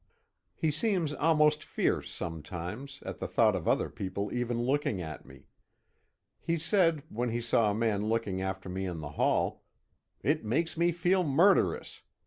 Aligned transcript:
He 0.55 0.71
seems 0.71 1.13
almost 1.13 1.63
fierce 1.63 2.09
sometimes, 2.09 3.03
at 3.05 3.19
the 3.19 3.27
thought 3.27 3.55
of 3.55 3.67
other 3.67 3.87
people 3.87 4.33
even 4.33 4.57
looking 4.59 4.99
at 4.99 5.27
me. 5.27 5.45
He 6.39 6.57
said, 6.57 7.03
when 7.09 7.29
he 7.29 7.39
saw 7.39 7.69
a 7.69 7.75
man 7.75 8.09
looking 8.09 8.41
after 8.41 8.67
me 8.67 8.87
in 8.87 8.99
the 9.01 9.09
hall: 9.11 9.61
"It 10.23 10.43
makes 10.43 10.75
me 10.75 10.91
feel 10.91 11.23
murderous! 11.23 12.01